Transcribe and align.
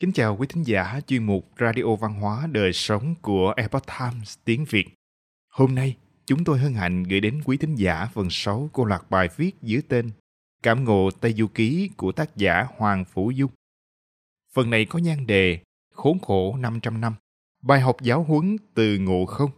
Kính 0.00 0.12
chào 0.12 0.36
quý 0.36 0.46
thính 0.46 0.62
giả 0.62 1.00
chuyên 1.06 1.26
mục 1.26 1.50
Radio 1.60 1.96
Văn 2.00 2.14
hóa 2.14 2.46
Đời 2.52 2.72
Sống 2.72 3.14
của 3.22 3.54
Epoch 3.56 3.82
Times 3.98 4.38
tiếng 4.44 4.64
Việt. 4.64 4.88
Hôm 5.48 5.74
nay, 5.74 5.96
chúng 6.26 6.44
tôi 6.44 6.58
hân 6.58 6.74
hạnh 6.74 7.02
gửi 7.02 7.20
đến 7.20 7.40
quý 7.44 7.56
thính 7.56 7.74
giả 7.74 8.06
phần 8.14 8.30
6 8.30 8.70
của 8.72 8.84
loạt 8.84 9.02
bài 9.10 9.28
viết 9.36 9.62
dưới 9.62 9.82
tên 9.88 10.10
Cảm 10.62 10.84
ngộ 10.84 11.10
Tây 11.20 11.32
Du 11.32 11.46
Ký 11.46 11.90
của 11.96 12.12
tác 12.12 12.36
giả 12.36 12.66
Hoàng 12.76 13.04
Phủ 13.04 13.30
Dung. 13.30 13.50
Phần 14.54 14.70
này 14.70 14.84
có 14.84 14.98
nhan 14.98 15.26
đề 15.26 15.60
Khốn 15.94 16.18
khổ 16.18 16.56
500 16.56 17.00
năm, 17.00 17.14
bài 17.62 17.80
học 17.80 17.96
giáo 18.02 18.22
huấn 18.22 18.56
từ 18.74 18.98
ngộ 18.98 19.26
không. 19.26 19.50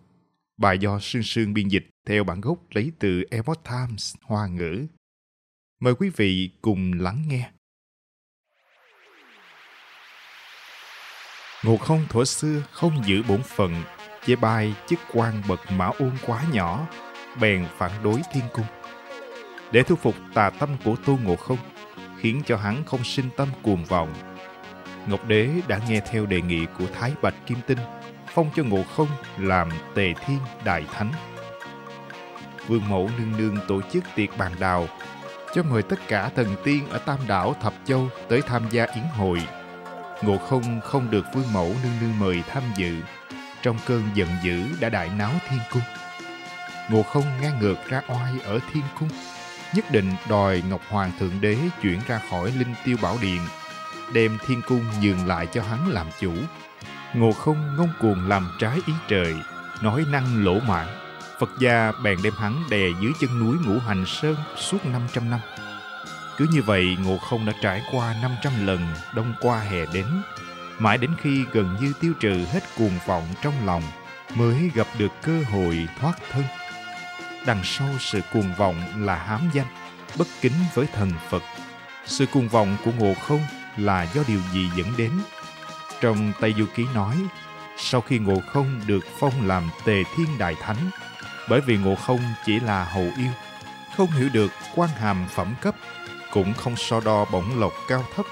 Bài 0.56 0.78
do 0.78 0.98
Sương 1.00 1.22
Sương 1.22 1.54
biên 1.54 1.68
dịch 1.68 1.88
theo 2.06 2.24
bản 2.24 2.40
gốc 2.40 2.58
lấy 2.70 2.92
từ 2.98 3.24
Epoch 3.30 3.64
Times 3.64 4.14
Hoa 4.22 4.46
ngữ. 4.46 4.86
Mời 5.80 5.94
quý 5.94 6.10
vị 6.16 6.50
cùng 6.62 6.92
lắng 6.92 7.24
nghe. 7.28 7.50
Ngộ 11.62 11.76
không 11.76 12.06
thuở 12.08 12.24
xưa 12.24 12.62
không 12.72 12.92
giữ 13.04 13.22
bổn 13.28 13.42
phận, 13.42 13.82
chê 14.26 14.36
bai 14.36 14.74
chức 14.86 14.98
quan 15.12 15.42
bậc 15.48 15.60
mã 15.72 15.86
ôn 15.98 16.12
quá 16.26 16.42
nhỏ, 16.52 16.86
bèn 17.40 17.66
phản 17.78 17.90
đối 18.02 18.20
thiên 18.32 18.44
cung. 18.52 18.64
Để 19.72 19.82
thu 19.82 19.96
phục 19.96 20.14
tà 20.34 20.50
tâm 20.50 20.68
của 20.84 20.96
Tô 21.06 21.18
Ngộ 21.24 21.36
Không, 21.36 21.58
khiến 22.18 22.42
cho 22.46 22.56
hắn 22.56 22.84
không 22.84 23.04
sinh 23.04 23.30
tâm 23.36 23.48
cuồng 23.62 23.84
vọng. 23.84 24.14
Ngọc 25.06 25.26
Đế 25.26 25.50
đã 25.68 25.80
nghe 25.88 26.00
theo 26.10 26.26
đề 26.26 26.40
nghị 26.40 26.66
của 26.78 26.86
Thái 26.94 27.12
Bạch 27.22 27.34
Kim 27.46 27.58
Tinh, 27.66 27.78
phong 28.34 28.50
cho 28.56 28.62
Ngộ 28.62 28.82
Không 28.96 29.08
làm 29.38 29.68
Tề 29.94 30.14
Thiên 30.26 30.38
Đại 30.64 30.84
Thánh. 30.92 31.12
Vương 32.66 32.88
Mẫu 32.88 33.10
nương 33.18 33.36
nương 33.38 33.56
tổ 33.68 33.80
chức 33.92 34.04
tiệc 34.14 34.38
bàn 34.38 34.52
đào, 34.60 34.88
cho 35.54 35.62
mời 35.62 35.82
tất 35.82 35.98
cả 36.08 36.30
thần 36.36 36.56
tiên 36.64 36.88
ở 36.90 36.98
Tam 36.98 37.18
Đảo 37.28 37.54
Thập 37.62 37.74
Châu 37.84 38.08
tới 38.28 38.42
tham 38.42 38.62
gia 38.70 38.84
yến 38.84 39.04
hội 39.16 39.40
Ngộ 40.22 40.38
không 40.38 40.80
không 40.80 41.10
được 41.10 41.26
vương 41.34 41.52
mẫu 41.52 41.76
nương 41.82 41.92
nương 42.00 42.18
mời 42.18 42.42
tham 42.48 42.62
dự, 42.76 42.96
trong 43.62 43.76
cơn 43.86 44.02
giận 44.14 44.28
dữ 44.42 44.62
đã 44.80 44.88
đại 44.88 45.10
náo 45.18 45.32
thiên 45.48 45.60
cung. 45.72 45.82
Ngộ 46.90 47.02
không 47.02 47.24
ngang 47.40 47.58
ngược 47.60 47.76
ra 47.88 48.02
oai 48.08 48.32
ở 48.44 48.58
thiên 48.72 48.82
cung, 48.98 49.08
nhất 49.74 49.84
định 49.90 50.14
đòi 50.28 50.62
Ngọc 50.68 50.80
Hoàng 50.88 51.12
Thượng 51.18 51.40
Đế 51.40 51.56
chuyển 51.82 52.00
ra 52.06 52.20
khỏi 52.30 52.52
Linh 52.58 52.74
Tiêu 52.84 52.96
Bảo 53.02 53.16
Điện, 53.22 53.40
đem 54.12 54.38
thiên 54.46 54.62
cung 54.68 54.84
nhường 55.02 55.26
lại 55.26 55.46
cho 55.46 55.62
hắn 55.62 55.88
làm 55.88 56.06
chủ. 56.20 56.32
Ngộ 57.14 57.32
không 57.32 57.76
ngông 57.76 57.92
cuồng 58.00 58.28
làm 58.28 58.50
trái 58.58 58.78
ý 58.86 58.92
trời, 59.08 59.34
nói 59.82 60.04
năng 60.12 60.44
lỗ 60.44 60.60
mãn. 60.60 60.86
Phật 61.38 61.50
gia 61.60 61.92
bèn 62.04 62.18
đem 62.22 62.32
hắn 62.36 62.62
đè 62.70 62.88
dưới 63.02 63.12
chân 63.20 63.40
núi 63.40 63.56
Ngũ 63.66 63.78
Hành 63.78 64.04
Sơn 64.06 64.36
suốt 64.56 64.86
500 64.86 65.30
năm. 65.30 65.40
Cứ 66.40 66.46
như 66.52 66.62
vậy 66.62 66.96
Ngộ 67.04 67.18
Không 67.18 67.46
đã 67.46 67.52
trải 67.60 67.82
qua 67.92 68.14
500 68.22 68.66
lần 68.66 68.80
đông 69.14 69.34
qua 69.40 69.60
hè 69.60 69.86
đến, 69.92 70.06
mãi 70.78 70.98
đến 70.98 71.10
khi 71.22 71.44
gần 71.52 71.76
như 71.80 71.92
tiêu 72.00 72.12
trừ 72.20 72.44
hết 72.52 72.60
cuồng 72.78 72.98
vọng 73.06 73.24
trong 73.42 73.66
lòng 73.66 73.82
mới 74.34 74.70
gặp 74.74 74.86
được 74.98 75.12
cơ 75.22 75.42
hội 75.52 75.88
thoát 76.00 76.12
thân. 76.30 76.42
Đằng 77.46 77.60
sau 77.64 77.88
sự 77.98 78.20
cuồng 78.32 78.54
vọng 78.56 78.82
là 78.96 79.16
hám 79.16 79.50
danh, 79.52 79.66
bất 80.18 80.26
kính 80.40 80.52
với 80.74 80.86
thần 80.86 81.12
Phật. 81.30 81.42
Sự 82.06 82.26
cuồng 82.26 82.48
vọng 82.48 82.76
của 82.84 82.92
Ngộ 82.98 83.14
Không 83.14 83.40
là 83.76 84.06
do 84.14 84.22
điều 84.28 84.40
gì 84.52 84.70
dẫn 84.76 84.92
đến? 84.96 85.12
Trong 86.00 86.32
Tây 86.40 86.54
Du 86.58 86.66
Ký 86.74 86.84
nói, 86.94 87.16
sau 87.78 88.00
khi 88.00 88.18
Ngộ 88.18 88.40
Không 88.52 88.80
được 88.86 89.04
phong 89.18 89.46
làm 89.46 89.70
Tề 89.84 90.02
Thiên 90.16 90.38
Đại 90.38 90.54
Thánh, 90.60 90.90
bởi 91.48 91.60
vì 91.60 91.76
Ngộ 91.76 91.94
Không 91.94 92.20
chỉ 92.46 92.60
là 92.60 92.84
hậu 92.84 93.08
yêu, 93.16 93.32
không 93.96 94.10
hiểu 94.10 94.28
được 94.32 94.52
quan 94.74 94.90
hàm 94.90 95.26
phẩm 95.34 95.54
cấp 95.60 95.74
cũng 96.32 96.54
không 96.54 96.76
so 96.76 97.00
đo 97.00 97.24
bổng 97.32 97.60
lộc 97.60 97.72
cao 97.88 98.04
thấp, 98.16 98.26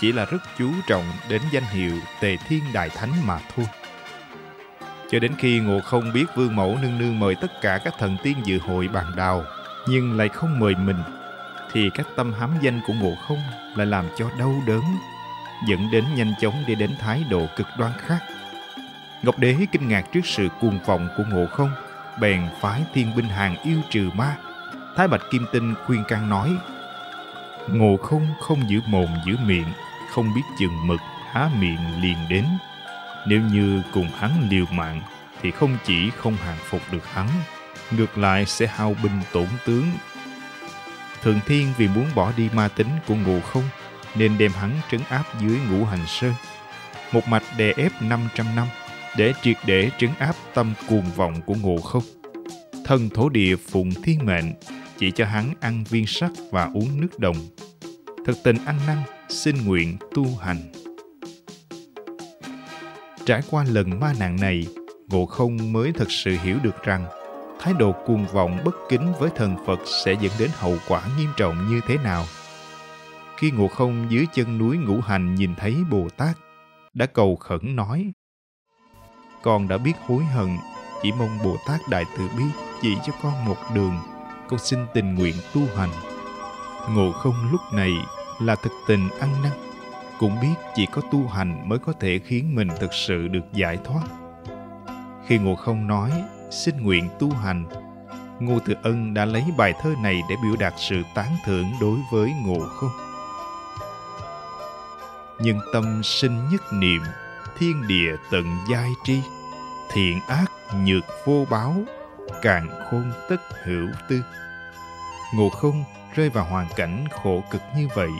chỉ 0.00 0.12
là 0.12 0.24
rất 0.24 0.42
chú 0.58 0.70
trọng 0.86 1.04
đến 1.28 1.42
danh 1.52 1.64
hiệu 1.64 1.92
Tề 2.20 2.36
Thiên 2.48 2.62
Đại 2.72 2.88
Thánh 2.88 3.12
mà 3.26 3.38
thôi. 3.56 3.66
Cho 5.10 5.18
đến 5.18 5.32
khi 5.38 5.58
Ngộ 5.58 5.80
không 5.80 6.12
biết 6.12 6.24
Vương 6.36 6.56
Mẫu 6.56 6.78
nương 6.82 6.98
nương 6.98 7.18
mời 7.20 7.34
tất 7.34 7.60
cả 7.62 7.78
các 7.84 7.94
thần 7.98 8.16
tiên 8.22 8.36
dự 8.44 8.58
hội 8.58 8.88
bàn 8.88 9.06
đào, 9.16 9.44
nhưng 9.88 10.16
lại 10.16 10.28
không 10.28 10.58
mời 10.58 10.74
mình, 10.74 11.02
thì 11.72 11.90
các 11.94 12.06
tâm 12.16 12.32
hám 12.32 12.50
danh 12.60 12.80
của 12.86 12.92
Ngộ 12.92 13.14
không 13.28 13.38
lại 13.76 13.86
làm 13.86 14.04
cho 14.16 14.30
đau 14.38 14.62
đớn, 14.66 14.82
dẫn 15.68 15.90
đến 15.90 16.04
nhanh 16.14 16.34
chóng 16.40 16.54
đi 16.66 16.74
đến 16.74 16.90
thái 17.00 17.24
độ 17.30 17.46
cực 17.56 17.66
đoan 17.78 17.92
khác. 18.06 18.18
Ngọc 19.22 19.38
Đế 19.38 19.56
kinh 19.72 19.88
ngạc 19.88 20.04
trước 20.12 20.26
sự 20.26 20.48
cuồng 20.60 20.78
vọng 20.86 21.08
của 21.16 21.24
Ngộ 21.30 21.46
không, 21.46 21.70
bèn 22.20 22.48
phái 22.60 22.82
thiên 22.94 23.16
binh 23.16 23.28
hàng 23.28 23.56
yêu 23.62 23.78
trừ 23.90 24.10
ma. 24.14 24.36
Thái 24.96 25.08
Bạch 25.08 25.22
Kim 25.30 25.46
Tinh 25.52 25.74
khuyên 25.86 26.04
can 26.04 26.28
nói 26.28 26.56
Ngộ 27.68 27.96
không 27.96 28.26
không 28.40 28.70
giữ 28.70 28.80
mồm 28.86 29.08
giữ 29.26 29.36
miệng, 29.46 29.72
không 30.10 30.34
biết 30.34 30.42
chừng 30.58 30.86
mực, 30.86 31.00
há 31.32 31.50
miệng 31.60 32.02
liền 32.02 32.16
đến. 32.28 32.44
Nếu 33.26 33.40
như 33.40 33.82
cùng 33.92 34.08
hắn 34.18 34.30
liều 34.50 34.64
mạng, 34.72 35.02
thì 35.42 35.50
không 35.50 35.76
chỉ 35.84 36.10
không 36.10 36.36
hàng 36.36 36.58
phục 36.64 36.80
được 36.92 37.06
hắn, 37.06 37.28
ngược 37.90 38.18
lại 38.18 38.46
sẽ 38.46 38.66
hao 38.66 38.96
binh 39.02 39.20
tổn 39.32 39.46
tướng. 39.66 39.84
Thượng 41.22 41.40
Thiên 41.46 41.72
vì 41.78 41.88
muốn 41.88 42.06
bỏ 42.14 42.32
đi 42.36 42.48
ma 42.52 42.68
tính 42.68 42.88
của 43.06 43.14
ngộ 43.14 43.40
không, 43.40 43.64
nên 44.14 44.38
đem 44.38 44.52
hắn 44.52 44.70
trấn 44.90 45.00
áp 45.08 45.24
dưới 45.40 45.58
ngũ 45.70 45.84
hành 45.84 46.06
sơn. 46.06 46.34
Một 47.12 47.28
mạch 47.28 47.42
đè 47.56 47.72
ép 47.76 48.02
500 48.02 48.46
năm, 48.56 48.66
để 49.16 49.32
triệt 49.42 49.56
để 49.66 49.90
trấn 49.98 50.10
áp 50.18 50.34
tâm 50.54 50.74
cuồng 50.88 51.10
vọng 51.16 51.34
của 51.46 51.54
ngộ 51.54 51.76
không. 51.76 52.02
Thân 52.84 53.08
thổ 53.14 53.28
địa 53.28 53.56
phụng 53.56 53.90
thiên 54.02 54.26
mệnh, 54.26 54.52
chỉ 55.00 55.10
cho 55.10 55.24
hắn 55.24 55.52
ăn 55.60 55.84
viên 55.84 56.06
sắt 56.06 56.30
và 56.50 56.70
uống 56.74 57.00
nước 57.00 57.18
đồng. 57.18 57.36
Thực 58.26 58.36
tình 58.44 58.56
ăn 58.66 58.78
năn, 58.86 58.96
xin 59.28 59.66
nguyện 59.66 59.96
tu 60.14 60.26
hành. 60.40 60.72
Trải 63.26 63.42
qua 63.50 63.64
lần 63.68 64.00
ma 64.00 64.14
nạn 64.18 64.36
này, 64.40 64.66
Ngộ 65.08 65.26
Không 65.26 65.72
mới 65.72 65.92
thật 65.92 66.10
sự 66.10 66.36
hiểu 66.42 66.56
được 66.62 66.82
rằng 66.82 67.06
thái 67.60 67.74
độ 67.78 67.92
cuồng 68.06 68.26
vọng 68.26 68.58
bất 68.64 68.74
kính 68.88 69.12
với 69.18 69.30
thần 69.36 69.56
Phật 69.66 69.80
sẽ 70.04 70.12
dẫn 70.20 70.32
đến 70.38 70.50
hậu 70.54 70.76
quả 70.88 71.02
nghiêm 71.18 71.28
trọng 71.36 71.68
như 71.70 71.80
thế 71.86 71.96
nào. 71.96 72.24
Khi 73.36 73.50
Ngộ 73.50 73.68
Không 73.68 74.06
dưới 74.10 74.26
chân 74.34 74.58
núi 74.58 74.76
Ngũ 74.76 75.00
Hành 75.00 75.34
nhìn 75.34 75.54
thấy 75.54 75.76
Bồ 75.90 76.08
Tát, 76.16 76.38
đã 76.94 77.06
cầu 77.06 77.36
khẩn 77.36 77.76
nói 77.76 78.12
Con 79.42 79.68
đã 79.68 79.78
biết 79.78 79.94
hối 80.06 80.24
hận, 80.24 80.48
chỉ 81.02 81.12
mong 81.12 81.38
Bồ 81.44 81.56
Tát 81.66 81.80
Đại 81.90 82.04
Từ 82.18 82.28
Bi 82.38 82.44
chỉ 82.82 82.96
cho 83.06 83.12
con 83.22 83.44
một 83.44 83.56
đường 83.74 83.98
con 84.50 84.58
xin 84.58 84.86
tình 84.94 85.14
nguyện 85.14 85.34
tu 85.54 85.60
hành. 85.76 85.90
Ngộ 86.88 87.12
không 87.12 87.34
lúc 87.52 87.60
này 87.72 87.90
là 88.40 88.54
thực 88.54 88.72
tình 88.86 89.08
ăn 89.20 89.42
năn. 89.42 89.52
Cũng 90.18 90.40
biết 90.40 90.54
chỉ 90.74 90.86
có 90.86 91.02
tu 91.12 91.26
hành 91.26 91.68
mới 91.68 91.78
có 91.78 91.92
thể 92.00 92.18
khiến 92.18 92.54
mình 92.54 92.68
thực 92.80 92.94
sự 92.94 93.28
được 93.28 93.52
giải 93.52 93.78
thoát. 93.84 94.02
Khi 95.26 95.38
ngộ 95.38 95.54
không 95.54 95.86
nói, 95.86 96.12
xin 96.50 96.82
nguyện 96.82 97.08
tu 97.18 97.32
hành, 97.34 97.64
ngô 98.40 98.58
tự 98.58 98.74
ân 98.82 99.14
đã 99.14 99.24
lấy 99.24 99.44
bài 99.56 99.74
thơ 99.82 99.94
này 100.02 100.22
để 100.28 100.36
biểu 100.42 100.56
đạt 100.56 100.74
sự 100.76 101.02
tán 101.14 101.36
thưởng 101.46 101.66
đối 101.80 101.98
với 102.12 102.32
ngộ 102.44 102.60
không. 102.60 102.90
Nhân 105.38 105.58
tâm 105.72 106.02
sinh 106.04 106.48
nhất 106.48 106.62
niệm, 106.72 107.02
thiên 107.58 107.86
địa 107.88 108.16
tận 108.30 108.44
giai 108.70 108.90
tri, 109.04 109.20
thiện 109.92 110.20
ác 110.28 110.50
nhược 110.84 111.04
vô 111.26 111.46
báo 111.50 111.74
càng 112.42 112.68
khôn 112.90 113.12
tất 113.28 113.40
hữu 113.64 113.88
tư. 114.08 114.22
Ngộ 115.34 115.48
không 115.48 115.84
rơi 116.14 116.28
vào 116.28 116.44
hoàn 116.44 116.66
cảnh 116.76 117.04
khổ 117.10 117.42
cực 117.50 117.62
như 117.76 117.88
vậy, 117.94 118.10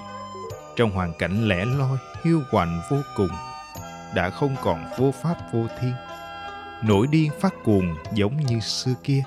trong 0.76 0.90
hoàn 0.90 1.12
cảnh 1.18 1.48
lẻ 1.48 1.64
loi, 1.64 1.98
hiu 2.24 2.42
quạnh 2.50 2.80
vô 2.90 2.96
cùng, 3.16 3.30
đã 4.14 4.30
không 4.30 4.56
còn 4.62 4.84
vô 4.98 5.12
pháp 5.22 5.36
vô 5.52 5.66
thiên 5.80 5.94
nổi 6.82 7.06
điên 7.06 7.32
phát 7.40 7.54
cuồng 7.64 7.96
giống 8.12 8.36
như 8.36 8.60
xưa 8.60 8.94
kia, 9.02 9.22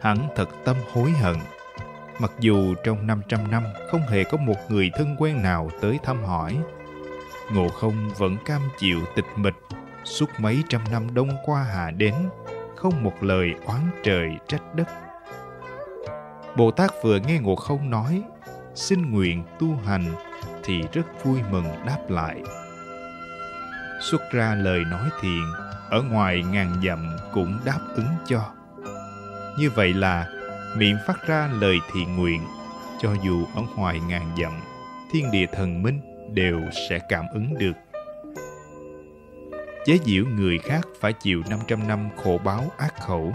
hắn 0.00 0.28
thật 0.36 0.48
tâm 0.64 0.76
hối 0.92 1.10
hận. 1.10 1.36
Mặc 2.18 2.32
dù 2.40 2.74
trong 2.84 3.06
500 3.06 3.50
năm 3.50 3.64
không 3.90 4.00
hề 4.00 4.24
có 4.24 4.38
một 4.38 4.56
người 4.68 4.90
thân 4.94 5.16
quen 5.18 5.42
nào 5.42 5.70
tới 5.80 5.98
thăm 6.02 6.24
hỏi, 6.24 6.58
ngộ 7.52 7.68
không 7.68 8.10
vẫn 8.18 8.36
cam 8.44 8.62
chịu 8.78 9.00
tịch 9.16 9.24
mịch 9.36 9.54
suốt 10.04 10.26
mấy 10.38 10.62
trăm 10.68 10.80
năm 10.90 11.14
đông 11.14 11.30
qua 11.44 11.62
hạ 11.62 11.90
đến 11.90 12.14
không 12.80 13.02
một 13.02 13.22
lời 13.22 13.54
oán 13.66 13.80
trời 14.02 14.30
trách 14.48 14.74
đất. 14.74 14.88
Bồ 16.56 16.70
tát 16.70 16.90
vừa 17.02 17.18
nghe 17.18 17.38
ngộ 17.38 17.56
không 17.56 17.90
nói, 17.90 18.22
xin 18.74 19.10
nguyện 19.10 19.44
tu 19.58 19.76
hành 19.86 20.04
thì 20.64 20.82
rất 20.92 21.24
vui 21.24 21.40
mừng, 21.50 21.64
đáp 21.86 21.98
lại. 22.08 22.42
Xuất 24.00 24.20
ra 24.32 24.54
lời 24.54 24.84
nói 24.90 25.08
thiện, 25.20 25.42
ở 25.90 26.02
ngoài 26.02 26.42
ngàn 26.52 26.82
dặm 26.86 27.16
cũng 27.32 27.58
đáp 27.64 27.80
ứng 27.94 28.14
cho. 28.26 28.50
Như 29.58 29.70
vậy 29.70 29.92
là 29.94 30.26
miệng 30.76 30.96
phát 31.06 31.26
ra 31.26 31.50
lời 31.60 31.76
thiện 31.92 32.16
nguyện, 32.16 32.40
cho 33.00 33.12
dù 33.24 33.46
ở 33.54 33.62
ngoài 33.76 34.00
ngàn 34.00 34.36
dặm, 34.42 34.52
thiên 35.12 35.30
địa 35.30 35.46
thần 35.52 35.82
minh 35.82 36.00
đều 36.34 36.60
sẽ 36.88 36.98
cảm 37.08 37.24
ứng 37.32 37.58
được 37.58 37.89
chế 39.86 39.98
giễu 40.04 40.24
người 40.24 40.58
khác 40.58 40.86
phải 41.00 41.12
chịu 41.12 41.42
500 41.50 41.88
năm 41.88 42.08
khổ 42.16 42.40
báo 42.44 42.72
ác 42.78 43.00
khẩu. 43.00 43.32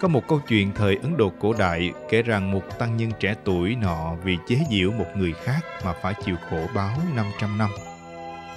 Có 0.00 0.08
một 0.08 0.28
câu 0.28 0.40
chuyện 0.48 0.72
thời 0.74 0.98
Ấn 1.02 1.16
Độ 1.16 1.32
cổ 1.40 1.52
đại 1.58 1.92
kể 2.10 2.22
rằng 2.22 2.50
một 2.50 2.78
tăng 2.78 2.96
nhân 2.96 3.10
trẻ 3.20 3.34
tuổi 3.44 3.76
nọ 3.76 4.14
vì 4.24 4.38
chế 4.46 4.60
giễu 4.70 4.90
một 4.92 5.06
người 5.16 5.32
khác 5.32 5.60
mà 5.84 5.92
phải 6.02 6.14
chịu 6.24 6.36
khổ 6.50 6.66
báo 6.74 6.98
500 7.14 7.58
năm. 7.58 7.70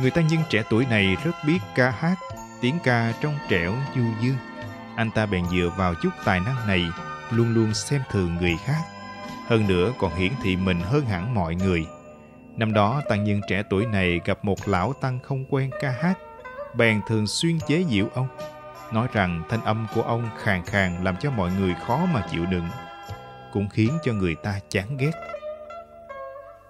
Người 0.01 0.11
tăng 0.11 0.27
nhân 0.27 0.39
trẻ 0.49 0.63
tuổi 0.69 0.85
này 0.85 1.17
rất 1.23 1.31
biết 1.47 1.59
ca 1.75 1.89
hát, 1.89 2.15
tiếng 2.61 2.75
ca 2.83 3.13
trong 3.21 3.35
trẻo 3.49 3.73
du 3.95 4.03
dương. 4.21 4.37
Anh 4.95 5.11
ta 5.11 5.25
bèn 5.25 5.45
dựa 5.51 5.71
vào 5.77 5.93
chút 6.03 6.09
tài 6.25 6.39
năng 6.39 6.67
này, 6.67 6.85
luôn 7.31 7.53
luôn 7.53 7.73
xem 7.73 8.01
thường 8.11 8.35
người 8.35 8.57
khác. 8.65 8.81
Hơn 9.47 9.67
nữa 9.67 9.93
còn 9.97 10.15
hiển 10.15 10.31
thị 10.43 10.55
mình 10.55 10.79
hơn 10.81 11.05
hẳn 11.05 11.33
mọi 11.33 11.55
người. 11.55 11.85
Năm 12.57 12.73
đó 12.73 13.01
tăng 13.09 13.23
nhân 13.23 13.41
trẻ 13.47 13.63
tuổi 13.69 13.85
này 13.85 14.21
gặp 14.25 14.45
một 14.45 14.67
lão 14.67 14.93
tăng 14.93 15.19
không 15.19 15.45
quen 15.49 15.69
ca 15.81 15.91
hát, 15.91 16.17
bèn 16.75 17.01
thường 17.07 17.27
xuyên 17.27 17.59
chế 17.67 17.83
giễu 17.89 18.05
ông 18.13 18.27
nói 18.93 19.07
rằng 19.13 19.43
thanh 19.49 19.63
âm 19.63 19.87
của 19.95 20.01
ông 20.01 20.29
khàn 20.37 20.65
khàn 20.65 21.03
làm 21.03 21.15
cho 21.17 21.31
mọi 21.31 21.51
người 21.59 21.75
khó 21.87 22.05
mà 22.13 22.27
chịu 22.31 22.45
đựng, 22.45 22.69
cũng 23.53 23.69
khiến 23.69 23.97
cho 24.03 24.13
người 24.13 24.35
ta 24.35 24.59
chán 24.69 24.97
ghét. 24.97 25.11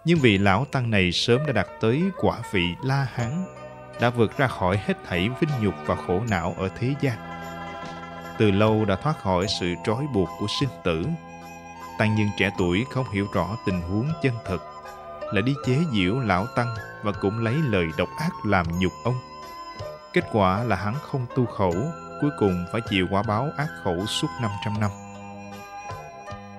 Nhưng 0.05 0.19
vị 0.19 0.37
lão 0.37 0.65
tăng 0.65 0.89
này 0.89 1.11
sớm 1.11 1.45
đã 1.45 1.53
đạt 1.53 1.67
tới 1.81 2.03
quả 2.17 2.39
vị 2.51 2.75
La 2.83 3.07
Hán, 3.13 3.45
đã 4.01 4.09
vượt 4.09 4.37
ra 4.37 4.47
khỏi 4.47 4.77
hết 4.85 4.93
thảy 5.07 5.29
vinh 5.39 5.49
nhục 5.61 5.73
và 5.85 5.95
khổ 5.95 6.21
não 6.29 6.55
ở 6.57 6.69
thế 6.79 6.93
gian. 7.01 7.17
Từ 8.37 8.51
lâu 8.51 8.85
đã 8.85 8.95
thoát 8.95 9.19
khỏi 9.23 9.45
sự 9.59 9.73
trói 9.85 10.05
buộc 10.13 10.29
của 10.39 10.47
sinh 10.59 10.69
tử. 10.83 11.05
Tăng 11.97 12.15
nhân 12.15 12.27
trẻ 12.37 12.51
tuổi 12.57 12.85
không 12.91 13.05
hiểu 13.13 13.27
rõ 13.33 13.55
tình 13.65 13.81
huống 13.81 14.09
chân 14.21 14.33
thực, 14.45 14.70
là 15.31 15.41
đi 15.41 15.55
chế 15.65 15.77
giễu 15.93 16.19
lão 16.19 16.47
tăng 16.55 16.75
và 17.03 17.11
cũng 17.11 17.39
lấy 17.39 17.53
lời 17.53 17.87
độc 17.97 18.09
ác 18.19 18.31
làm 18.45 18.65
nhục 18.79 18.91
ông. 19.03 19.15
Kết 20.13 20.23
quả 20.31 20.63
là 20.63 20.75
hắn 20.75 20.95
không 21.01 21.25
tu 21.35 21.45
khẩu 21.45 21.73
cuối 22.21 22.31
cùng 22.39 22.65
phải 22.71 22.81
chịu 22.89 23.07
quả 23.11 23.23
báo 23.23 23.49
ác 23.57 23.67
khẩu 23.83 24.05
suốt 24.05 24.27
500 24.41 24.73
năm. 24.79 24.91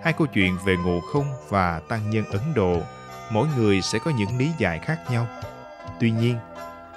Hai 0.03 0.13
câu 0.13 0.27
chuyện 0.27 0.59
về 0.65 0.77
ngộ 0.77 1.01
không 1.01 1.27
và 1.49 1.81
tăng 1.89 2.11
nhân 2.11 2.25
Ấn 2.25 2.55
Độ, 2.55 2.83
mỗi 3.31 3.49
người 3.57 3.83
sẽ 3.83 3.99
có 3.99 4.11
những 4.11 4.39
lý 4.39 4.51
giải 4.59 4.79
khác 4.79 4.99
nhau. 5.11 5.27
Tuy 6.01 6.11
nhiên, 6.11 6.37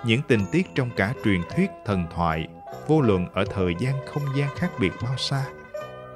những 0.06 0.22
tình 0.22 0.46
tiết 0.52 0.76
trong 0.76 0.90
cả 0.96 1.14
truyền 1.24 1.42
thuyết 1.56 1.70
thần 1.86 2.08
thoại, 2.16 2.48
vô 2.88 3.02
luận 3.02 3.28
ở 3.34 3.46
thời 3.54 3.76
gian 3.80 3.96
không 4.06 4.24
gian 4.38 4.50
khác 4.56 4.70
biệt 4.80 4.92
bao 5.02 5.18
xa, 5.18 5.46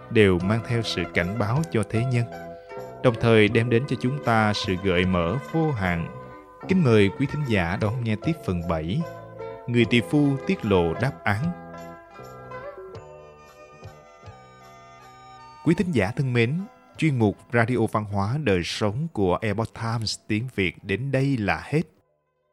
đều 0.10 0.40
mang 0.40 0.62
theo 0.68 0.82
sự 0.82 1.04
cảnh 1.14 1.40
báo 1.40 1.62
cho 1.72 1.84
thế 1.90 2.06
nhân, 2.06 2.26
đồng 3.04 3.16
thời 3.22 3.48
đem 3.48 3.70
đến 3.70 3.84
cho 3.88 3.96
chúng 4.02 4.24
ta 4.24 4.54
sự 4.54 4.76
gợi 4.84 5.06
mở 5.06 5.38
vô 5.52 5.72
hạn. 5.72 6.08
Kính 6.68 6.84
mời 6.84 7.10
quý 7.20 7.26
thính 7.32 7.44
giả 7.48 7.78
đón 7.82 8.04
nghe 8.04 8.16
tiếp 8.16 8.34
phần 8.46 8.62
7 8.70 9.02
Người 9.68 9.86
tỷ 9.86 10.02
phu 10.02 10.38
tiết 10.48 10.66
lộ 10.66 10.94
đáp 10.94 11.24
án 11.24 11.70
Quý 15.66 15.76
thính 15.76 15.92
giả 15.92 16.12
thân 16.12 16.34
mến, 16.34 16.60
chuyên 16.98 17.20
mục 17.20 17.38
Radio 17.54 17.78
Văn 17.92 18.06
hóa 18.06 18.38
Đời 18.44 18.62
Sống 18.64 19.08
của 19.14 19.38
Epoch 19.42 19.74
Times 19.74 20.20
tiếng 20.28 20.48
Việt 20.56 20.76
đến 20.84 21.12
đây 21.12 21.38
là 21.38 21.62
hết. 21.66 21.82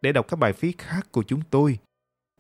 Để 0.03 0.13
đọc 0.13 0.27
các 0.29 0.39
bài 0.39 0.53
viết 0.61 0.79
khác 0.79 1.13
của 1.13 1.23
chúng 1.23 1.41
tôi, 1.51 1.79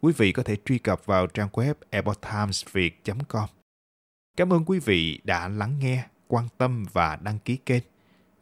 quý 0.00 0.12
vị 0.17 0.32
có 0.32 0.43
thể 0.43 0.56
truy 0.64 0.79
cập 0.79 1.06
vào 1.06 1.26
trang 1.26 1.49
web 1.52 1.75
epochtimesviet.com. 1.91 3.49
Cảm 4.37 4.52
ơn 4.52 4.64
quý 4.64 4.79
vị 4.79 5.20
đã 5.25 5.49
lắng 5.49 5.79
nghe, 5.79 6.05
quan 6.29 6.49
tâm 6.59 6.85
và 6.93 7.17
đăng 7.17 7.38
ký 7.38 7.56
kênh. 7.56 7.82